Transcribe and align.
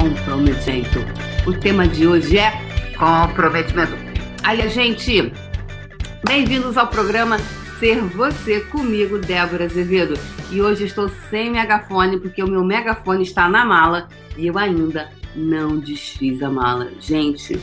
comprometimento. 0.00 0.98
O 1.46 1.52
tema 1.52 1.86
de 1.86 2.06
hoje 2.06 2.38
é 2.38 2.52
comprometimento. 2.96 3.92
Aí, 4.42 4.66
gente, 4.70 5.30
bem-vindos 6.24 6.78
ao 6.78 6.86
programa 6.86 7.38
Ser 7.78 8.00
Você 8.00 8.60
comigo, 8.60 9.18
Débora 9.18 9.66
Azevedo. 9.66 10.14
E 10.50 10.62
hoje 10.62 10.84
estou 10.84 11.10
sem 11.28 11.50
megafone 11.50 12.18
porque 12.18 12.42
o 12.42 12.48
meu 12.48 12.64
megafone 12.64 13.22
está 13.22 13.46
na 13.46 13.62
mala 13.66 14.08
e 14.38 14.46
eu 14.46 14.56
ainda 14.56 15.12
não 15.36 15.78
desfiz 15.78 16.42
a 16.42 16.48
mala. 16.50 16.90
Gente, 16.98 17.60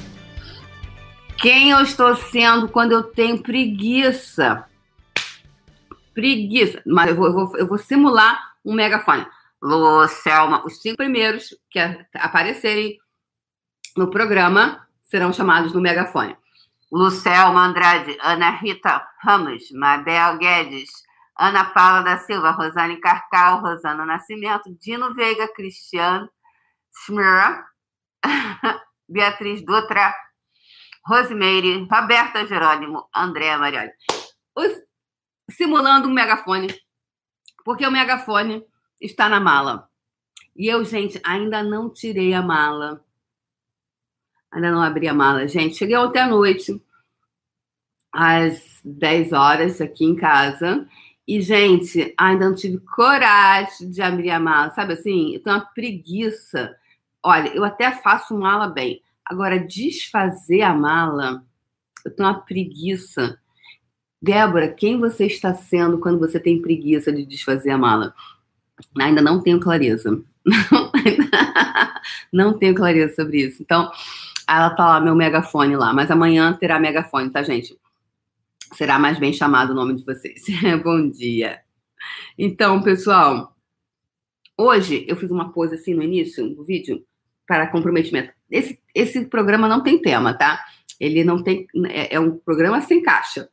quem 1.39 1.71
eu 1.71 1.81
estou 1.81 2.15
sendo 2.15 2.67
quando 2.67 2.91
eu 2.91 3.01
tenho 3.01 3.41
preguiça? 3.41 4.63
Preguiça. 6.13 6.83
Mas 6.85 7.09
eu 7.09 7.15
vou, 7.15 7.25
eu 7.25 7.33
vou, 7.33 7.57
eu 7.57 7.67
vou 7.67 7.77
simular 7.79 8.39
um 8.63 8.75
megafone. 8.75 9.25
Lucelma, 9.61 10.63
os 10.65 10.81
cinco 10.81 10.97
primeiros 10.97 11.55
que 11.69 11.79
aparecerem 12.13 12.97
no 13.95 14.09
programa 14.09 14.87
serão 15.03 15.33
chamados 15.33 15.73
no 15.73 15.81
megafone. 15.81 16.37
Lucelma 16.91 17.65
Andrade, 17.65 18.17
Ana 18.21 18.51
Rita 18.51 19.05
Ramos, 19.21 19.71
Mabel 19.71 20.37
Guedes, 20.37 20.89
Ana 21.37 21.65
Paula 21.65 22.01
da 22.01 22.17
Silva, 22.19 22.51
Rosane 22.51 22.99
Carcal, 22.99 23.61
Rosana 23.61 24.05
Nascimento, 24.05 24.73
Dino 24.79 25.13
Veiga, 25.13 25.47
Cristiano 25.53 26.29
Schmira, 26.91 27.65
Beatriz 29.09 29.63
Dutra, 29.65 30.13
Rosemary, 31.05 31.87
Roberta 31.89 32.45
Jerônimo, 32.45 33.09
Andréa 33.13 33.57
Marioli. 33.57 33.91
Simulando 35.49 36.07
um 36.07 36.11
megafone, 36.11 36.67
porque 37.63 37.85
o 37.85 37.91
megafone 37.91 38.65
está 38.99 39.29
na 39.29 39.39
mala. 39.39 39.89
E 40.55 40.67
eu, 40.67 40.83
gente, 40.83 41.19
ainda 41.23 41.61
não 41.63 41.89
tirei 41.89 42.33
a 42.33 42.41
mala. 42.41 43.03
Ainda 44.51 44.71
não 44.71 44.81
abri 44.81 45.07
a 45.07 45.13
mala, 45.13 45.47
gente. 45.47 45.75
Cheguei 45.75 45.95
ontem 45.95 46.19
à 46.19 46.27
noite, 46.27 46.81
às 48.11 48.81
10 48.83 49.33
horas, 49.33 49.79
aqui 49.81 50.05
em 50.05 50.15
casa. 50.15 50.87
E, 51.27 51.41
gente, 51.41 52.13
ainda 52.17 52.49
não 52.49 52.55
tive 52.55 52.79
coragem 52.79 53.91
de 53.91 54.01
abrir 54.01 54.31
a 54.31 54.39
mala. 54.39 54.71
Sabe 54.71 54.93
assim? 54.93 55.33
Eu 55.33 55.43
tenho 55.43 55.57
uma 55.57 55.65
preguiça. 55.65 56.75
Olha, 57.21 57.49
eu 57.53 57.63
até 57.63 57.91
faço 57.91 58.37
mala 58.37 58.67
bem. 58.67 59.01
Agora, 59.25 59.59
desfazer 59.59 60.61
a 60.61 60.73
mala, 60.73 61.45
eu 62.05 62.15
tenho 62.15 62.29
uma 62.29 62.39
preguiça. 62.39 63.37
Débora, 64.21 64.73
quem 64.73 64.97
você 64.97 65.25
está 65.25 65.53
sendo 65.53 65.99
quando 65.99 66.17
você 66.17 66.39
tem 66.39 66.61
preguiça 66.61 67.11
de 67.11 67.25
desfazer 67.25 67.71
a 67.71 67.77
mala? 67.77 68.15
Ainda 68.99 69.21
não 69.21 69.41
tenho 69.41 69.59
clareza. 69.59 70.21
Não, 72.31 72.57
tenho 72.57 72.73
clareza 72.75 73.15
sobre 73.15 73.41
isso. 73.41 73.61
Então, 73.61 73.91
ela 74.47 74.69
tá 74.69 74.85
lá, 74.85 74.99
meu 74.99 75.15
megafone 75.15 75.75
lá. 75.75 75.93
Mas 75.93 76.09
amanhã 76.09 76.53
terá 76.53 76.79
megafone, 76.79 77.29
tá, 77.29 77.43
gente? 77.43 77.77
Será 78.73 78.97
mais 78.99 79.19
bem 79.19 79.33
chamado 79.33 79.71
o 79.71 79.75
nome 79.75 79.95
de 79.95 80.05
vocês. 80.05 80.45
Bom 80.83 81.09
dia. 81.09 81.61
Então, 82.37 82.81
pessoal, 82.81 83.55
hoje 84.57 85.05
eu 85.07 85.15
fiz 85.15 85.31
uma 85.31 85.51
pose 85.51 85.75
assim 85.75 85.93
no 85.93 86.03
início 86.03 86.47
do 86.53 86.63
vídeo 86.63 87.03
para 87.47 87.67
comprometimento. 87.67 88.31
Esse, 88.49 88.79
esse 88.93 89.25
programa 89.25 89.67
não 89.67 89.81
tem 89.81 90.01
tema, 90.01 90.33
tá? 90.33 90.63
Ele 90.99 91.23
não 91.23 91.41
tem. 91.41 91.67
É, 91.89 92.15
é 92.15 92.19
um 92.19 92.37
programa 92.37 92.81
sem 92.81 93.01
caixa. 93.01 93.49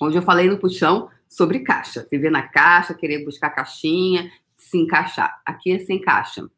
Hoje 0.00 0.18
eu 0.18 0.22
falei 0.22 0.48
no 0.48 0.58
puxão 0.58 1.08
sobre 1.34 1.60
caixa. 1.60 2.06
Viver 2.10 2.30
na 2.30 2.42
caixa, 2.42 2.94
querer 2.94 3.24
buscar 3.24 3.50
caixinha, 3.50 4.30
se 4.56 4.78
encaixar. 4.78 5.40
Aqui 5.44 5.72
é 5.72 5.78
sem 5.80 6.00
caixa. 6.00 6.48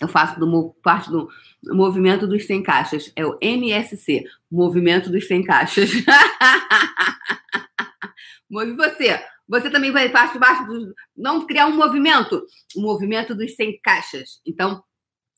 Eu 0.00 0.08
faço 0.08 0.38
do, 0.40 0.74
parte 0.82 1.08
do 1.08 1.28
movimento 1.62 2.26
dos 2.26 2.46
sem 2.46 2.62
caixas. 2.62 3.12
É 3.14 3.24
o 3.24 3.38
MSC, 3.40 4.24
Movimento 4.50 5.10
dos 5.10 5.28
Sem 5.28 5.44
Caixas. 5.44 5.90
Move 8.50 8.72
você. 8.72 9.22
Você 9.48 9.70
também 9.70 9.92
vai 9.92 10.08
parte 10.08 10.38
baixo 10.38 10.66
do. 10.66 10.92
Não 11.16 11.46
criar 11.46 11.66
um 11.66 11.76
movimento. 11.76 12.44
O 12.76 12.80
movimento 12.80 13.34
dos 13.34 13.54
sem 13.54 13.78
caixas. 13.80 14.40
Então, 14.44 14.82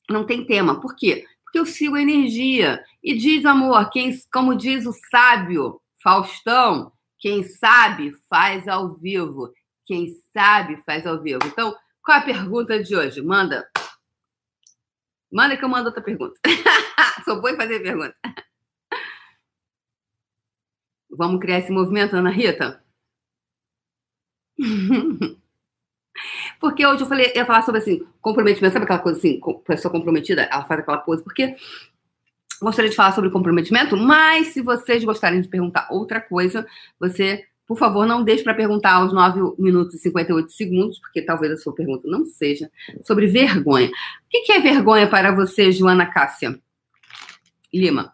não 0.09 0.25
tem 0.25 0.47
tema. 0.47 0.81
Por 0.81 0.97
quê? 0.97 1.27
Porque 1.45 1.59
eu 1.59 1.67
sigo 1.67 1.97
a 1.97 2.03
energia. 2.03 2.83
E 3.03 3.15
diz, 3.15 3.45
amor, 3.45 3.91
quem, 3.91 4.19
como 4.33 4.57
diz 4.57 4.87
o 4.87 4.93
sábio 5.11 5.81
Faustão, 6.03 6.93
quem 7.27 7.43
sabe 7.43 8.13
faz 8.31 8.69
ao 8.69 8.95
vivo. 8.95 9.53
Quem 9.85 10.15
sabe 10.33 10.77
faz 10.85 11.05
ao 11.05 11.21
vivo. 11.21 11.41
Então, 11.45 11.77
qual 12.01 12.19
é 12.19 12.21
a 12.21 12.25
pergunta 12.25 12.81
de 12.81 12.95
hoje? 12.95 13.21
Manda. 13.21 13.69
Manda 15.33 15.57
que 15.57 15.65
eu 15.65 15.69
mando 15.69 15.89
outra 15.89 16.01
pergunta. 16.01 16.39
Boa 17.27 17.51
em 17.51 17.57
fazer 17.57 17.83
pergunta. 17.83 18.15
Vamos 21.11 21.41
criar 21.41 21.59
esse 21.59 21.73
movimento, 21.73 22.15
Ana 22.15 22.31
Rita? 22.31 22.81
Porque 26.61 26.87
hoje 26.87 27.03
eu 27.03 27.09
falei, 27.09 27.33
ia 27.35 27.45
falar 27.45 27.63
sobre 27.63 27.81
assim, 27.81 28.07
comprometimento. 28.21 28.73
Sabe 28.73 28.85
aquela 28.85 29.01
coisa 29.01 29.19
assim, 29.19 29.41
pessoa 29.65 29.91
comprometida, 29.91 30.43
ela 30.43 30.65
faz 30.65 30.79
aquela 30.81 30.99
pose, 30.99 31.25
porque 31.25 31.57
gostaria 32.61 32.91
de 32.91 32.97
falar 32.97 33.13
sobre 33.13 33.31
comprometimento, 33.31 33.97
mas 33.97 34.49
se 34.49 34.63
vocês 34.63 35.05
gostarem 35.05 35.41
de 35.41 35.49
perguntar 35.49 35.89
outra 35.91 36.21
coisa, 36.21 36.67
você, 36.99 37.45
por 37.67 37.79
favor, 37.79 38.07
não 38.07 38.25
deixe 38.25 38.43
para 38.43 38.55
perguntar 38.55 38.95
aos 38.95 39.13
9 39.13 39.55
minutos 39.59 39.95
e 39.95 39.99
58 39.99 40.51
segundos, 40.53 40.99
porque 40.99 41.23
talvez 41.23 41.53
a 41.53 41.57
sua 41.57 41.75
pergunta 41.75 42.09
não 42.09 42.25
seja 42.25 42.71
sobre 43.05 43.27
vergonha. 43.27 43.89
O 43.89 43.93
que 44.29 44.53
é 44.53 44.61
vergonha 44.61 45.09
para 45.09 45.35
você, 45.35 45.71
Joana 45.71 46.07
Cássia 46.07 46.59
Lima? 47.73 48.13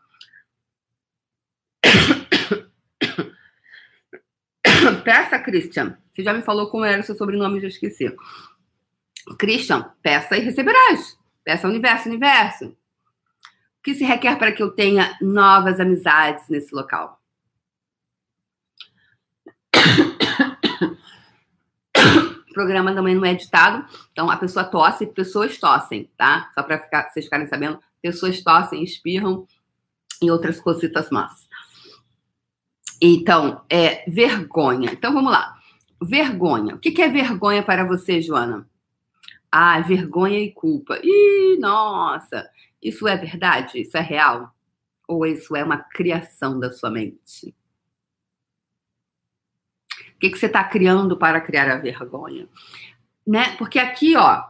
Peça, 5.05 5.39
Christian. 5.39 5.97
Você 6.13 6.23
já 6.23 6.33
me 6.33 6.43
falou 6.43 6.69
como 6.69 6.85
era 6.85 7.01
o 7.01 7.05
seu 7.05 7.15
sobrenome, 7.15 7.61
já 7.61 7.69
esqueci. 7.69 8.15
Christian, 9.39 9.93
peça 10.03 10.37
e 10.37 10.41
receberás. 10.41 11.17
Peça 11.45 11.69
universo, 11.69 12.09
universo 12.09 12.77
que 13.83 13.95
se 13.95 14.05
requer 14.05 14.37
para 14.39 14.53
que 14.53 14.63
eu 14.63 14.71
tenha 14.71 15.17
novas 15.21 15.81
amizades 15.81 16.49
nesse 16.49 16.75
local? 16.75 17.21
O 22.49 22.53
programa 22.55 22.95
também 22.95 23.15
não 23.15 23.25
é 23.25 23.33
editado, 23.33 23.85
então 24.13 24.31
a 24.31 24.37
pessoa 24.37 24.65
tosse, 24.65 25.07
pessoas 25.07 25.59
tossem, 25.59 26.11
tá? 26.17 26.51
Só 26.55 26.63
para 26.63 26.79
ficar, 26.79 27.11
vocês 27.11 27.25
ficarem 27.25 27.47
sabendo, 27.47 27.81
pessoas 28.01 28.43
tossem, 28.43 28.85
espirram 28.85 29.47
e 30.23 30.31
outras 30.31 30.61
cositas 30.61 31.11
más. 31.11 31.49
Então, 33.01 33.65
é 33.69 34.09
vergonha. 34.09 34.93
Então 34.93 35.13
vamos 35.13 35.33
lá. 35.33 35.59
Vergonha. 36.01 36.77
O 36.77 36.79
que 36.79 37.03
é 37.03 37.09
vergonha 37.09 37.63
para 37.63 37.85
você, 37.85 38.23
Joana? 38.23 38.69
Ah, 39.51 39.81
vergonha 39.81 40.39
e 40.39 40.53
culpa. 40.53 40.99
Ih, 41.03 41.59
nossa, 41.59 42.49
isso 42.83 43.07
é 43.07 43.17
verdade? 43.17 43.81
Isso 43.81 43.97
é 43.97 44.01
real? 44.01 44.53
Ou 45.07 45.25
isso 45.25 45.55
é 45.55 45.63
uma 45.63 45.79
criação 45.79 46.59
da 46.59 46.73
sua 46.73 46.91
mente? 46.91 47.55
O 50.15 50.19
que, 50.19 50.31
que 50.31 50.39
você 50.39 50.47
está 50.47 50.65
criando 50.65 51.17
para 51.17 51.41
criar 51.41 51.71
a 51.71 51.77
vergonha? 51.77 52.49
Né? 53.27 53.57
Porque 53.57 53.79
aqui, 53.79 54.17
ó, 54.17 54.43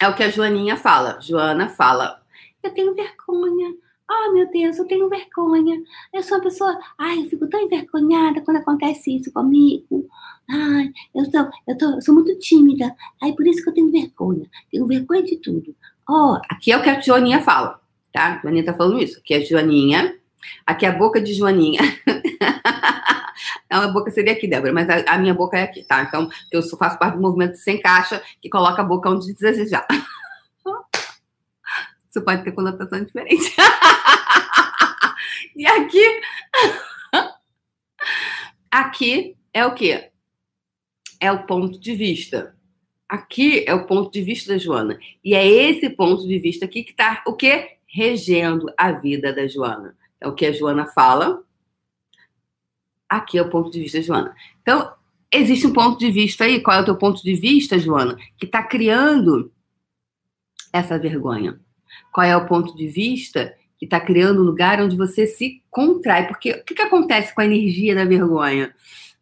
é 0.00 0.08
o 0.08 0.14
que 0.14 0.22
a 0.22 0.30
Joaninha 0.30 0.76
fala. 0.76 1.20
Joana 1.20 1.68
fala: 1.68 2.22
Eu 2.62 2.72
tenho 2.72 2.94
vergonha. 2.94 3.74
Oh, 4.08 4.32
meu 4.32 4.48
Deus, 4.50 4.78
eu 4.78 4.86
tenho 4.86 5.08
vergonha. 5.08 5.82
Eu 6.12 6.22
sou 6.22 6.38
uma 6.38 6.44
pessoa. 6.44 6.78
Ai, 6.96 7.20
eu 7.20 7.28
fico 7.28 7.48
tão 7.48 7.60
envergonhada 7.60 8.40
quando 8.42 8.58
acontece 8.58 9.16
isso 9.16 9.32
comigo. 9.32 10.08
Ai, 10.48 10.92
eu 11.14 11.24
sou, 11.24 11.50
eu, 11.66 11.78
tô, 11.78 11.86
eu 11.96 12.02
sou 12.02 12.14
muito 12.14 12.38
tímida. 12.38 12.94
Ai, 13.20 13.32
por 13.32 13.46
isso 13.46 13.62
que 13.62 13.68
eu 13.68 13.74
tenho 13.74 13.90
vergonha. 13.90 14.48
Tenho 14.70 14.86
vergonha 14.86 15.24
de 15.24 15.36
tudo. 15.38 15.74
Oh, 16.08 16.38
aqui 16.48 16.70
é 16.70 16.76
o 16.76 16.82
que 16.82 16.88
a 16.88 17.00
Joaninha 17.00 17.42
fala, 17.42 17.80
tá? 18.12 18.34
A 18.34 18.38
Joaninha 18.40 18.64
tá 18.64 18.74
falando 18.74 19.02
isso. 19.02 19.18
Aqui 19.18 19.34
é 19.34 19.40
Joaninha. 19.40 20.16
Aqui 20.64 20.86
é 20.86 20.88
a 20.88 20.92
boca 20.92 21.20
de 21.20 21.34
Joaninha. 21.34 21.80
Não, 23.70 23.82
a 23.82 23.88
boca 23.88 24.10
seria 24.10 24.32
aqui, 24.32 24.46
Débora, 24.46 24.72
mas 24.72 24.88
a, 24.88 25.14
a, 25.14 25.18
minha 25.18 25.34
boca 25.34 25.58
é 25.58 25.62
aqui, 25.62 25.82
tá? 25.82 26.02
Então, 26.02 26.28
eu 26.52 26.62
faço 26.62 26.98
parte 26.98 27.16
do 27.16 27.20
movimento 27.20 27.56
sem 27.56 27.80
caixa, 27.80 28.22
que 28.40 28.48
coloca 28.48 28.80
a 28.80 28.84
boca 28.84 29.10
onde 29.10 29.34
desejar. 29.34 29.86
Isso 32.08 32.22
pode 32.24 32.44
ter 32.44 32.52
conotação 32.52 33.04
diferente. 33.04 33.54
e 35.54 35.66
aqui. 35.66 36.20
Aqui 38.70 39.36
é 39.52 39.66
o 39.66 39.74
quê? 39.74 40.10
É 41.20 41.30
o 41.30 41.42
ponto 41.44 41.78
de 41.78 41.94
vista. 41.94 42.55
Aqui 43.08 43.64
é 43.66 43.74
o 43.74 43.86
ponto 43.86 44.10
de 44.10 44.20
vista 44.20 44.52
da 44.52 44.58
Joana. 44.58 44.98
E 45.24 45.34
é 45.34 45.46
esse 45.46 45.88
ponto 45.90 46.26
de 46.26 46.38
vista 46.38 46.64
aqui 46.64 46.82
que 46.82 46.90
está 46.90 47.22
o 47.26 47.34
quê? 47.34 47.76
Regendo 47.86 48.72
a 48.76 48.92
vida 48.92 49.32
da 49.32 49.46
Joana. 49.46 49.96
É 50.20 50.26
o 50.26 50.34
que 50.34 50.46
a 50.46 50.52
Joana 50.52 50.86
fala. 50.86 51.42
Aqui 53.08 53.38
é 53.38 53.42
o 53.42 53.50
ponto 53.50 53.70
de 53.70 53.80
vista 53.80 53.98
da 53.98 54.04
Joana. 54.04 54.34
Então, 54.60 54.92
existe 55.30 55.66
um 55.66 55.72
ponto 55.72 55.98
de 55.98 56.10
vista 56.10 56.44
aí. 56.44 56.60
Qual 56.60 56.76
é 56.76 56.80
o 56.80 56.84
teu 56.84 56.96
ponto 56.96 57.22
de 57.22 57.34
vista, 57.34 57.78
Joana? 57.78 58.16
Que 58.36 58.46
está 58.46 58.62
criando 58.62 59.52
essa 60.72 60.98
vergonha? 60.98 61.60
Qual 62.12 62.26
é 62.26 62.36
o 62.36 62.46
ponto 62.46 62.74
de 62.76 62.88
vista 62.88 63.54
que 63.78 63.84
está 63.84 64.00
criando 64.00 64.40
um 64.40 64.44
lugar 64.44 64.80
onde 64.80 64.96
você 64.96 65.26
se 65.26 65.62
contrai? 65.70 66.26
Porque 66.26 66.50
o 66.50 66.64
que, 66.64 66.74
que 66.74 66.82
acontece 66.82 67.32
com 67.32 67.40
a 67.40 67.44
energia 67.44 67.94
da 67.94 68.04
vergonha? 68.04 68.74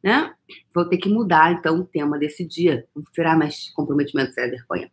Né? 0.04 0.30
Vou 0.74 0.84
ter 0.84 0.98
que 0.98 1.08
mudar, 1.08 1.52
então, 1.52 1.80
o 1.80 1.84
tema 1.84 2.18
desse 2.18 2.44
dia. 2.44 2.86
Não 2.94 3.02
será 3.14 3.34
mais 3.34 3.70
comprometimento, 3.70 4.34
será 4.34 4.48
vergonha. 4.48 4.90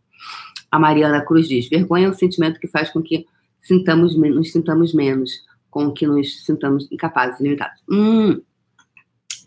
A 0.72 0.80
Mariana 0.80 1.25
Cruz 1.25 1.50
diz: 1.50 1.68
vergonha 1.68 2.08
é 2.08 2.10
o 2.10 2.13
sentimento 2.13 2.60
que 2.62 2.68
faz 2.68 2.90
com 2.90 3.04
que 3.04 3.25
sintamos, 3.60 4.16
nos 4.16 4.54
sintamos 4.54 4.94
menos, 4.94 5.31
com 5.69 5.92
que 5.92 6.08
nos 6.08 6.46
sintamos 6.46 6.90
incapazes 6.90 7.42
e 7.42 7.44
limitados. 7.44 7.84
Hum, 7.90 8.42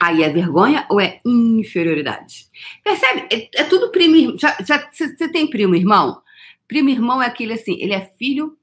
Aí 0.00 0.22
é 0.22 0.28
vergonha 0.28 0.86
ou 0.90 1.00
é 1.00 1.20
inferioridade? 1.24 2.46
Percebe? 2.82 3.26
É, 3.32 3.62
é 3.62 3.64
tudo 3.64 3.90
primo. 3.90 4.36
Já 4.38 4.90
você 4.92 5.28
tem 5.28 5.48
primo 5.48 5.74
irmão? 5.74 6.20
Primo 6.68 6.90
irmão 6.90 7.22
é 7.22 7.26
aquele 7.26 7.54
assim, 7.54 7.80
ele 7.80 7.94
é 7.94 8.02
filho 8.18 8.58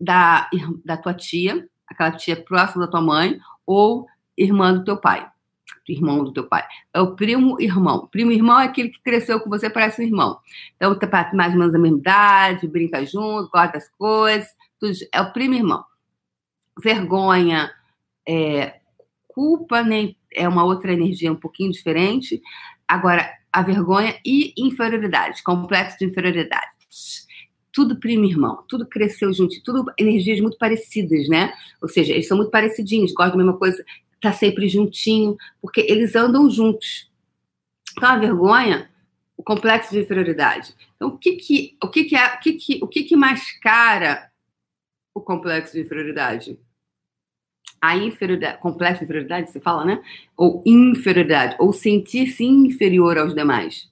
da, 0.00 0.48
da 0.84 0.96
tua 0.96 1.12
tia, 1.12 1.68
aquela 1.88 2.12
tia 2.12 2.36
próxima 2.36 2.84
da 2.84 2.90
tua 2.90 3.00
mãe, 3.00 3.40
ou 3.66 4.06
irmã 4.36 4.74
do 4.74 4.84
teu 4.84 4.96
pai. 4.96 5.28
Irmão 5.88 6.24
do 6.24 6.32
teu 6.32 6.48
pai. 6.48 6.64
É 6.92 7.00
o 7.00 7.14
primo 7.14 7.60
irmão. 7.60 8.08
Primo 8.10 8.32
irmão 8.32 8.58
é 8.58 8.64
aquele 8.64 8.88
que 8.88 9.00
cresceu 9.00 9.40
com 9.40 9.48
você, 9.48 9.70
parece 9.70 10.02
um 10.02 10.04
irmão. 10.04 10.38
Então, 10.76 10.98
tá 10.98 11.30
mais 11.32 11.52
ou 11.52 11.58
menos 11.58 11.74
a 11.74 11.78
mesma 11.78 11.98
idade, 11.98 12.66
brinca 12.66 13.04
junto, 13.06 13.50
gosta 13.50 13.74
das 13.74 13.88
coisas. 13.90 14.48
Tudo, 14.80 14.92
é 15.12 15.20
o 15.20 15.32
primo 15.32 15.54
irmão. 15.54 15.84
Vergonha, 16.82 17.72
é, 18.28 18.80
culpa, 19.28 19.82
nem 19.82 20.16
é 20.32 20.48
uma 20.48 20.64
outra 20.64 20.92
energia 20.92 21.30
um 21.30 21.36
pouquinho 21.36 21.70
diferente. 21.70 22.42
Agora, 22.88 23.30
a 23.52 23.62
vergonha 23.62 24.18
e 24.24 24.52
inferioridade, 24.56 25.42
complexo 25.42 25.98
de 25.98 26.06
inferioridade. 26.06 26.70
Tudo 27.72 28.00
primo 28.00 28.24
irmão, 28.24 28.64
tudo 28.68 28.86
cresceu 28.86 29.32
junto, 29.32 29.62
tudo 29.62 29.92
energias 29.98 30.40
muito 30.40 30.56
parecidas, 30.56 31.28
né? 31.28 31.52
Ou 31.80 31.88
seja, 31.88 32.12
eles 32.12 32.26
são 32.26 32.36
muito 32.36 32.50
parecidinhos, 32.50 33.12
gostam 33.12 33.36
da 33.36 33.44
mesma 33.44 33.58
coisa, 33.58 33.84
tá 34.30 34.32
sempre 34.32 34.68
juntinho, 34.68 35.36
porque 35.60 35.80
eles 35.80 36.14
andam 36.16 36.50
juntos. 36.50 37.10
Então, 37.96 38.08
a 38.08 38.16
vergonha, 38.16 38.90
o 39.36 39.42
complexo 39.42 39.92
de 39.92 40.00
inferioridade. 40.00 40.74
Então, 40.96 41.08
o 41.08 41.18
que 41.18 41.36
que, 41.36 41.76
o 41.82 41.88
que, 41.88 42.04
que, 42.04 42.16
é, 42.16 42.34
o 42.34 42.40
que, 42.40 42.52
que, 42.54 42.78
o 42.82 42.88
que, 42.88 43.02
que 43.04 43.16
mascara 43.16 44.30
o 45.14 45.20
complexo 45.20 45.72
de 45.74 45.80
inferioridade? 45.80 46.58
a 47.80 47.96
inferioridade, 47.96 48.58
complexo 48.58 49.00
de 49.00 49.04
inferioridade, 49.04 49.50
você 49.50 49.60
fala, 49.60 49.84
né? 49.84 50.02
Ou 50.36 50.62
inferioridade, 50.66 51.56
ou 51.58 51.72
sentir-se 51.72 52.44
inferior 52.44 53.18
aos 53.18 53.34
demais. 53.34 53.90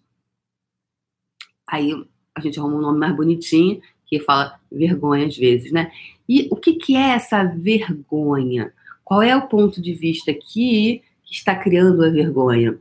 Aí 1.69 1.93
a 2.35 2.41
gente 2.41 2.59
arruma 2.59 2.77
um 2.77 2.81
nome 2.81 2.99
mais 2.99 3.15
bonitinho, 3.15 3.81
que 4.07 4.19
fala 4.21 4.59
vergonha 4.71 5.27
às 5.27 5.37
vezes, 5.37 5.71
né? 5.71 5.93
E 6.29 6.49
o 6.51 6.57
que, 6.57 6.75
que 6.75 6.97
é 6.97 7.11
essa 7.11 7.45
vergonha? 7.45 8.73
Qual 9.05 9.23
é 9.23 9.37
o 9.37 9.47
ponto 9.47 9.83
de 9.83 9.93
vista 9.93 10.33
que 10.33 11.03
está 11.31 11.55
criando 11.55 12.03
a 12.03 12.09
vergonha? 12.09 12.81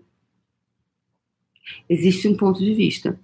Existe 1.90 2.28
um 2.28 2.38
ponto 2.38 2.60
de 2.60 2.74
vista. 2.74 3.20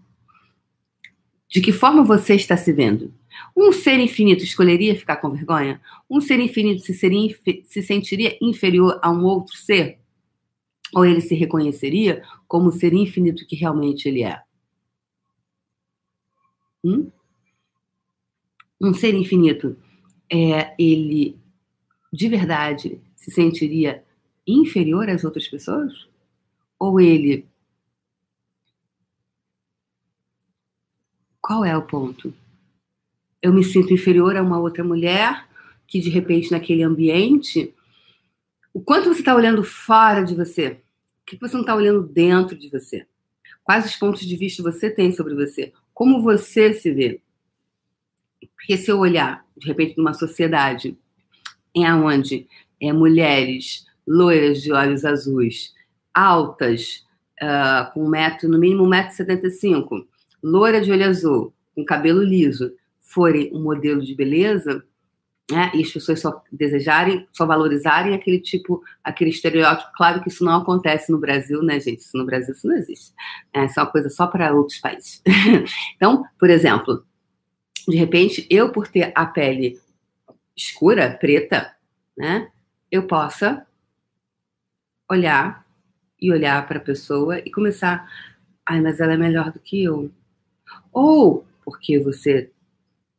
De 1.48 1.62
que 1.62 1.72
forma 1.72 2.04
você 2.04 2.36
está 2.36 2.58
se 2.58 2.72
vendo? 2.74 3.14
Um 3.56 3.72
ser 3.72 4.00
infinito 4.00 4.44
escolheria 4.44 4.96
ficar 4.96 5.18
com 5.18 5.30
vergonha? 5.30 5.82
Um 6.10 6.20
ser 6.20 6.40
infinito 6.40 6.82
se, 6.82 6.94
seria, 6.94 7.36
se 7.64 7.82
sentiria 7.82 8.38
inferior 8.42 9.00
a 9.02 9.10
um 9.10 9.24
outro 9.24 9.56
ser? 9.56 10.00
Ou 10.94 11.06
ele 11.06 11.22
se 11.22 11.36
reconheceria 11.36 12.24
como 12.48 12.70
o 12.70 12.72
ser 12.72 12.94
infinito 12.94 13.48
que 13.48 13.56
realmente 13.56 14.08
ele 14.08 14.24
é? 14.24 14.42
Hum? 16.84 17.10
Um 18.82 18.94
ser 18.94 19.14
infinito, 19.14 19.78
é, 20.32 20.74
ele 20.78 21.38
de 22.12 22.28
verdade 22.28 23.02
se 23.16 23.32
sentiria 23.32 24.04
inferior 24.46 25.10
às 25.10 25.24
outras 25.24 25.48
pessoas? 25.48 26.08
Ou 26.78 27.00
ele. 27.00 27.46
Qual 31.42 31.66
é 31.66 31.76
o 31.76 31.82
ponto? 31.82 32.34
eu 33.42 33.54
me 33.54 33.64
sinto 33.64 33.94
inferior 33.94 34.36
a 34.36 34.44
uma 34.44 34.60
outra 34.60 34.84
mulher 34.84 35.48
que 35.88 36.00
de 36.00 36.10
repente 36.10 36.52
naquele 36.52 36.84
ambiente, 36.84 37.74
o 38.74 38.82
quanto 38.82 39.10
você 39.10 39.22
está 39.22 39.34
olhando 39.34 39.64
fora 39.64 40.24
de 40.24 40.36
você? 40.36 40.80
O 41.22 41.26
que 41.26 41.38
você 41.38 41.54
não 41.54 41.62
está 41.62 41.76
olhando 41.76 42.04
dentro 42.04 42.56
de 42.56 42.70
você? 42.70 43.08
Quais 43.64 43.86
os 43.86 43.96
pontos 43.96 44.22
de 44.22 44.36
vista 44.36 44.62
você 44.62 44.90
tem 44.90 45.12
sobre 45.12 45.34
você? 45.34 45.74
Como 45.94 46.22
você 46.22 46.74
se 46.74 46.92
vê? 46.92 47.22
Porque 48.56 48.78
se 48.78 48.92
eu 48.92 49.00
olhar, 49.00 49.46
de 49.58 49.68
repente, 49.68 49.98
numa 49.98 50.14
sociedade 50.14 50.98
em 51.74 51.86
onde 51.92 52.48
é, 52.82 52.92
mulheres 52.94 53.86
loiras 54.08 54.62
de 54.62 54.72
olhos 54.72 55.06
azuis, 55.06 55.74
altas, 56.14 57.06
uh, 57.42 57.92
com 57.94 58.08
metro, 58.08 58.50
no 58.50 58.58
mínimo 58.58 58.84
1,75m, 58.86 60.06
loira 60.42 60.82
de 60.82 60.92
olho 60.92 61.06
azul, 61.06 61.54
com 61.76 61.86
cabelo 61.86 62.24
liso, 62.24 62.74
forem 63.00 63.52
um 63.54 63.62
modelo 63.62 64.02
de 64.02 64.16
beleza, 64.16 64.84
né, 65.52 65.72
e 65.74 65.82
as 65.82 65.92
pessoas 65.92 66.20
só 66.20 66.44
desejarem, 66.52 67.28
só 67.34 67.46
valorizarem 67.46 68.14
aquele 68.14 68.40
tipo, 68.40 68.84
aquele 69.04 69.32
estereótipo. 69.32 69.92
Claro 69.96 70.22
que 70.22 70.30
isso 70.30 70.46
não 70.46 70.62
acontece 70.62 71.12
no 71.12 71.18
Brasil, 71.18 71.64
né, 71.64 71.80
gente? 71.80 72.02
Isso 72.02 72.16
no 72.16 72.26
Brasil 72.26 72.54
isso 72.54 72.68
não 72.68 72.76
existe. 72.76 73.14
É, 73.52 73.66
isso 73.66 73.80
é 73.80 73.84
uma 73.84 73.92
coisa 73.92 74.10
só 74.10 74.28
para 74.28 74.54
outros 74.54 74.80
países. 74.80 75.24
então, 75.96 76.24
por 76.38 76.52
exemplo, 76.52 77.04
de 77.88 77.98
repente, 77.98 78.46
eu 78.48 78.72
por 78.72 78.88
ter 78.88 79.12
a 79.16 79.26
pele 79.26 79.80
escura, 80.60 81.10
preta, 81.10 81.74
né, 82.18 82.52
eu 82.92 83.08
possa 83.08 83.66
olhar 85.10 85.66
e 86.22 86.32
olhar 86.32 86.68
para 86.68 86.78
a 86.78 86.82
pessoa 86.82 87.40
e 87.40 87.50
começar, 87.50 88.08
ai, 88.66 88.82
mas 88.82 89.00
ela 89.00 89.14
é 89.14 89.18
melhor 89.18 89.52
do 89.52 89.60
que 89.60 89.84
eu. 89.84 90.12
Ou 90.92 91.46
porque 91.64 91.98
você 91.98 92.52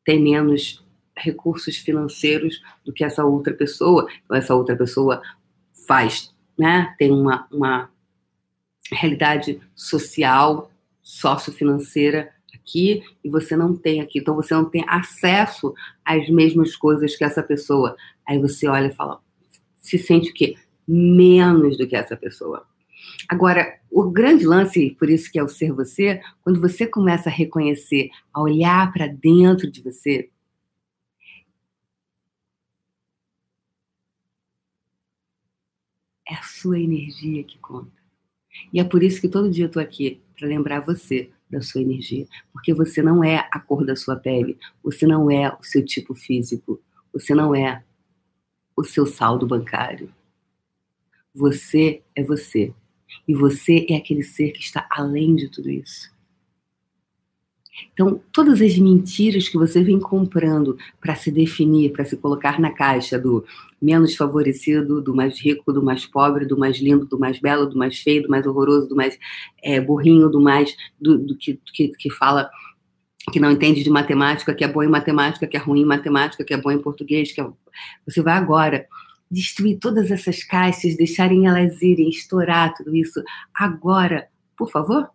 tem 0.05 0.23
menos 0.23 0.85
recursos 1.17 1.77
financeiros 1.77 2.63
do 2.85 2.93
que 2.93 3.05
essa 3.05 3.25
outra 3.25 3.55
pessoa, 3.55 4.07
então 4.25 4.37
essa 4.37 4.55
outra 4.55 4.77
pessoa 4.77 5.23
faz, 5.87 6.35
né? 6.59 6.95
Tem 6.99 7.11
uma, 7.11 7.47
uma 7.51 7.91
realidade 8.93 9.61
social, 9.75 10.71
sociofinanceira 11.03 12.33
aqui 12.57 13.03
e 13.23 13.29
você 13.29 13.57
não 13.57 13.77
tem 13.77 14.01
aqui, 14.01 14.19
então 14.19 14.35
você 14.35 14.55
não 14.55 14.65
tem 14.65 14.85
acesso 14.89 15.75
às 16.05 16.29
mesmas 16.29 16.77
coisas 16.77 17.17
que 17.17 17.25
essa 17.25 17.43
pessoa. 17.43 17.97
Aí 18.27 18.39
você 18.39 18.67
olha 18.67 18.87
e 18.87 18.95
fala, 18.95 19.21
se 19.77 19.99
sente 19.99 20.31
o 20.31 20.35
quê? 20.35 20.57
Menos 20.87 21.77
do 21.77 21.87
que 21.87 21.97
essa 21.97 22.17
pessoa. 22.17 22.67
Agora, 23.29 23.79
o 23.91 24.11
grande 24.11 24.47
lance, 24.47 24.97
por 24.99 25.09
isso 25.09 25.31
que 25.31 25.39
é 25.39 25.43
o 25.43 25.49
ser 25.49 25.73
você, 25.73 26.21
quando 26.43 26.61
você 26.61 26.87
começa 26.87 27.29
a 27.29 27.33
reconhecer, 27.33 28.11
a 28.33 28.41
olhar 28.41 28.93
para 28.93 29.07
dentro 29.07 29.71
de 29.71 29.83
você, 29.83 30.31
é 36.29 36.35
a 36.35 36.43
sua 36.43 36.79
energia 36.79 37.43
que 37.43 37.59
conta. 37.59 37.91
E 38.73 38.81
é 38.81 38.85
por 38.85 39.03
isso 39.03 39.21
que 39.21 39.29
todo 39.29 39.51
dia 39.51 39.65
eu 39.65 39.69
estou 39.69 39.83
aqui, 39.83 40.21
para 40.37 40.49
lembrar 40.49 40.81
você 40.81 41.31
da 41.51 41.61
sua 41.61 41.83
energia. 41.83 42.27
Porque 42.53 42.73
você 42.73 43.03
não 43.03 43.25
é 43.25 43.49
a 43.51 43.59
cor 43.59 43.85
da 43.85 43.97
sua 43.97 44.17
pele, 44.17 44.59
você 44.83 45.07
não 45.07 45.31
é 45.31 45.49
o 45.49 45.63
seu 45.63 45.85
tipo 45.85 46.15
físico, 46.15 46.81
você 47.13 47.35
não 47.35 47.55
é 47.55 47.83
o 48.77 48.85
seu 48.85 49.05
saldo 49.07 49.47
bancário. 49.47 50.13
Você 51.35 52.03
é 52.15 52.23
você. 52.23 52.73
E 53.27 53.35
você 53.35 53.87
é 53.89 53.97
aquele 53.97 54.23
ser 54.23 54.53
que 54.53 54.61
está 54.61 54.87
além 54.91 55.35
de 55.35 55.49
tudo 55.49 55.71
isso. 55.71 56.11
Então, 57.93 58.21
todas 58.33 58.61
as 58.61 58.77
mentiras 58.79 59.49
que 59.49 59.57
você 59.57 59.83
vem 59.83 59.99
comprando 59.99 60.77
para 61.01 61.15
se 61.15 61.31
definir, 61.31 61.93
para 61.93 62.05
se 62.05 62.17
colocar 62.17 62.61
na 62.61 62.71
caixa 62.71 63.19
do 63.19 63.45
menos 63.81 64.17
favorecido, 64.17 65.01
do 65.01 65.15
mais 65.15 65.41
rico, 65.41 65.73
do 65.73 65.83
mais 65.83 66.05
pobre, 66.05 66.45
do 66.45 66.59
mais 66.59 66.79
lindo, 66.79 67.07
do 67.07 67.19
mais 67.19 67.39
belo, 67.39 67.67
do 67.67 67.79
mais 67.79 67.99
feio, 67.99 68.23
do 68.23 68.29
mais 68.29 68.47
horroroso, 68.47 68.89
do 68.89 68.97
mais 68.97 69.19
é, 69.63 69.81
burrinho, 69.81 70.29
do 70.29 70.41
mais 70.41 70.77
do, 71.01 71.17
do 71.19 71.37
que, 71.37 71.61
que, 71.73 71.89
que 71.89 72.11
fala 72.11 72.51
que 73.33 73.41
não 73.41 73.51
entende 73.51 73.83
de 73.83 73.91
matemática, 73.91 74.55
que 74.55 74.65
é 74.65 74.69
bom 74.69 74.83
em 74.83 74.89
matemática, 74.89 75.47
que 75.47 75.57
é 75.57 75.61
ruim 75.61 75.83
em 75.83 75.87
matemática, 75.87 76.45
que 76.45 76.55
é 76.55 76.57
bom 76.57 76.71
em 76.71 76.83
português, 76.83 77.33
que 77.33 77.41
é... 77.41 77.47
você 78.07 78.23
vai 78.23 78.35
agora 78.35 78.87
destruir 79.31 79.79
todas 79.79 80.11
essas 80.11 80.43
caixas, 80.43 80.97
deixarem 80.97 81.47
elas 81.47 81.81
irem, 81.81 82.09
estourar 82.09 82.75
tudo 82.75 82.97
isso 82.97 83.23
agora, 83.55 84.29
por 84.57 84.71
favor? 84.71 85.09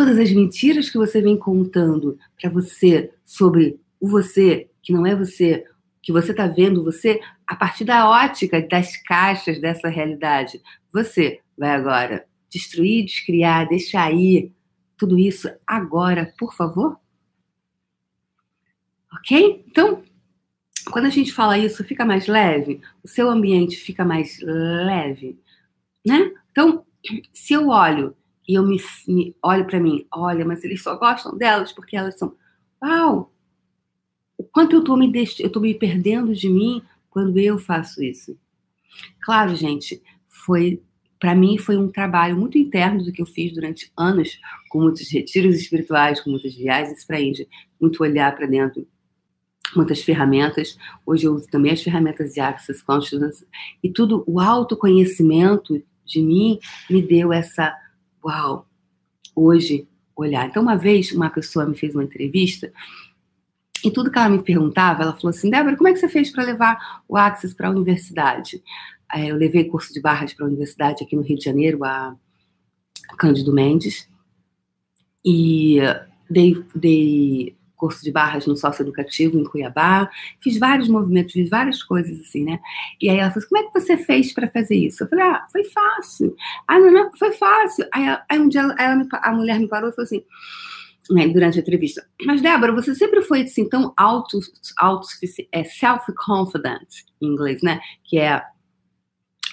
Todas 0.00 0.18
as 0.18 0.32
mentiras 0.32 0.88
que 0.88 0.96
você 0.96 1.20
vem 1.20 1.36
contando 1.36 2.18
para 2.40 2.48
você 2.48 3.12
sobre 3.22 3.78
o 4.00 4.08
você, 4.08 4.70
que 4.82 4.94
não 4.94 5.04
é 5.04 5.14
você, 5.14 5.66
que 6.00 6.10
você 6.10 6.30
está 6.30 6.46
vendo 6.46 6.82
você 6.82 7.20
a 7.46 7.54
partir 7.54 7.84
da 7.84 8.08
ótica 8.08 8.66
das 8.66 8.96
caixas 8.96 9.60
dessa 9.60 9.90
realidade. 9.90 10.58
Você 10.90 11.40
vai 11.54 11.72
agora 11.72 12.24
destruir, 12.48 13.04
descriar, 13.04 13.68
deixar 13.68 14.10
ir 14.10 14.54
tudo 14.96 15.18
isso 15.18 15.50
agora, 15.66 16.32
por 16.38 16.54
favor? 16.54 16.98
Ok? 19.12 19.66
Então, 19.68 20.02
quando 20.90 21.04
a 21.04 21.10
gente 21.10 21.30
fala 21.30 21.58
isso, 21.58 21.84
fica 21.84 22.06
mais 22.06 22.26
leve, 22.26 22.80
o 23.04 23.06
seu 23.06 23.28
ambiente 23.28 23.76
fica 23.76 24.02
mais 24.02 24.40
leve, 24.40 25.38
né? 26.06 26.32
Então, 26.52 26.86
se 27.34 27.52
eu 27.52 27.68
olho 27.68 28.16
e 28.50 28.54
eu 28.54 28.66
me, 28.66 28.82
me 29.06 29.36
olho 29.40 29.64
para 29.64 29.78
mim, 29.78 30.04
olha, 30.12 30.44
mas 30.44 30.64
eles 30.64 30.82
só 30.82 30.96
gostam 30.96 31.38
delas 31.38 31.72
porque 31.72 31.96
elas 31.96 32.18
são, 32.18 32.34
uau, 32.82 33.32
o 34.36 34.42
quanto 34.42 34.74
eu 34.74 34.82
tô 34.82 34.96
me 34.96 35.08
eu 35.38 35.52
tô 35.52 35.60
me 35.60 35.72
perdendo 35.72 36.34
de 36.34 36.48
mim 36.48 36.82
quando 37.08 37.38
eu 37.38 37.60
faço 37.60 38.02
isso. 38.02 38.36
Claro, 39.20 39.54
gente, 39.54 40.02
foi 40.26 40.82
para 41.20 41.32
mim 41.32 41.58
foi 41.58 41.76
um 41.76 41.92
trabalho 41.92 42.36
muito 42.36 42.58
interno 42.58 43.04
do 43.04 43.12
que 43.12 43.22
eu 43.22 43.26
fiz 43.26 43.52
durante 43.52 43.92
anos, 43.96 44.40
com 44.68 44.80
muitos 44.80 45.08
retiros 45.12 45.54
espirituais, 45.54 46.20
com 46.20 46.30
muitas 46.30 46.52
viagens 46.52 47.04
para 47.04 47.18
a 47.18 47.20
Índia, 47.20 47.46
muito 47.80 48.02
olhar 48.02 48.34
para 48.34 48.48
dentro, 48.48 48.84
muitas 49.76 50.02
ferramentas. 50.02 50.76
Hoje 51.06 51.28
eu 51.28 51.34
uso 51.34 51.46
também 51.46 51.70
as 51.70 51.82
ferramentas 51.84 52.34
de 52.34 52.40
Access 52.40 52.82
Consciousness 52.82 53.46
e 53.80 53.88
tudo 53.88 54.24
o 54.26 54.40
autoconhecimento 54.40 55.80
de 56.04 56.20
mim 56.20 56.58
me 56.90 57.00
deu 57.00 57.32
essa 57.32 57.72
uau, 58.24 58.66
hoje 59.34 59.88
olhar. 60.16 60.48
Então 60.48 60.62
uma 60.62 60.76
vez 60.76 61.12
uma 61.12 61.30
pessoa 61.30 61.66
me 61.66 61.76
fez 61.76 61.94
uma 61.94 62.04
entrevista 62.04 62.72
e 63.84 63.90
tudo 63.90 64.10
que 64.10 64.18
ela 64.18 64.28
me 64.28 64.42
perguntava, 64.42 65.02
ela 65.02 65.14
falou 65.14 65.30
assim: 65.30 65.50
Débora, 65.50 65.76
como 65.76 65.88
é 65.88 65.92
que 65.92 65.98
você 65.98 66.08
fez 66.08 66.30
para 66.30 66.44
levar 66.44 67.02
o 67.08 67.16
Access 67.16 67.54
para 67.54 67.68
a 67.68 67.70
universidade? 67.70 68.62
eu 69.18 69.34
levei 69.36 69.64
curso 69.64 69.92
de 69.92 70.00
barras 70.00 70.32
para 70.32 70.46
a 70.46 70.48
universidade 70.48 71.02
aqui 71.02 71.16
no 71.16 71.22
Rio 71.22 71.36
de 71.36 71.44
Janeiro, 71.44 71.82
a 71.82 72.16
Cândido 73.18 73.52
Mendes, 73.52 74.08
e 75.24 75.78
dei, 76.30 76.64
dei 76.74 77.56
curso 77.80 78.04
de 78.04 78.12
barras 78.12 78.46
no 78.46 78.54
sócio 78.54 78.82
educativo 78.82 79.38
em 79.38 79.44
Cuiabá, 79.44 80.10
fiz 80.38 80.58
vários 80.58 80.88
movimentos, 80.88 81.32
fiz 81.32 81.48
várias 81.48 81.82
coisas 81.82 82.20
assim, 82.20 82.44
né? 82.44 82.60
E 83.00 83.08
aí 83.08 83.16
ela 83.18 83.30
falou 83.30 83.38
assim, 83.38 83.48
como 83.48 83.62
é 83.62 83.66
que 83.66 83.80
você 83.80 83.96
fez 83.96 84.32
para 84.34 84.48
fazer 84.48 84.76
isso? 84.76 85.02
Eu 85.02 85.08
falei, 85.08 85.24
ah, 85.24 85.46
foi 85.50 85.64
fácil. 85.64 86.36
Ah, 86.68 86.78
não, 86.78 86.92
não, 86.92 87.16
foi 87.16 87.32
fácil. 87.32 87.86
Aí, 87.92 88.18
aí 88.28 88.38
um 88.38 88.48
dia 88.48 88.60
ela, 88.60 88.74
ela 88.78 89.08
a 89.10 89.32
mulher 89.32 89.58
me 89.58 89.66
parou 89.66 89.88
e 89.88 89.92
falou 89.94 90.04
assim, 90.04 90.22
né, 91.10 91.26
durante 91.28 91.58
a 91.58 91.62
entrevista. 91.62 92.06
Mas, 92.24 92.42
Débora, 92.42 92.72
você 92.72 92.94
sempre 92.94 93.22
foi 93.22 93.42
assim 93.42 93.68
tão 93.68 93.92
auto, 93.96 94.38
auto 94.76 95.08
é 95.50 95.64
self-confident 95.64 96.86
em 97.20 97.26
inglês, 97.26 97.62
né? 97.62 97.80
Que 98.04 98.18
é 98.18 98.42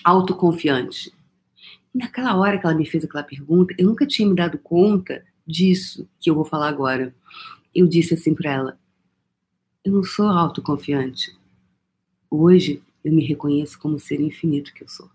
autoconfiante. 0.04 1.12
Naquela 1.96 2.36
hora 2.36 2.60
que 2.60 2.66
ela 2.66 2.76
me 2.76 2.86
fez 2.86 3.04
aquela 3.04 3.24
pergunta, 3.24 3.74
eu 3.78 3.88
nunca 3.88 4.06
tinha 4.06 4.28
me 4.28 4.36
dado 4.36 4.58
conta 4.60 5.24
disso 5.48 6.08
que 6.20 6.30
eu 6.30 6.36
vou 6.36 6.46
falar 6.46 6.68
agora. 6.68 7.16
Eu 7.74 7.88
disse 7.88 8.14
assim 8.14 8.34
para 8.34 8.52
ela: 8.52 8.80
Eu 9.84 9.94
não 9.94 10.04
sou 10.04 10.28
autoconfiante. 10.28 11.38
Hoje 12.30 12.84
eu 13.04 13.14
me 13.14 13.26
reconheço 13.26 13.80
como 13.80 14.00
ser 14.00 14.20
infinito 14.20 14.74
que 14.74 14.84
eu 14.84 14.88
sou. 14.88 15.10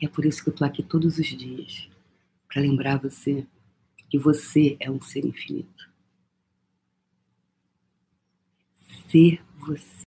E 0.00 0.06
é 0.06 0.08
por 0.08 0.24
isso 0.24 0.42
que 0.42 0.50
eu 0.50 0.54
tô 0.54 0.64
aqui 0.64 0.82
todos 0.82 1.18
os 1.18 1.26
dias 1.26 1.88
para 2.48 2.62
lembrar 2.62 2.98
você 2.98 3.46
que 4.08 4.18
você 4.18 4.76
é 4.80 4.90
um 4.90 5.00
ser 5.00 5.24
infinito. 5.24 5.88
Ser 9.08 9.40
você. 9.58 9.90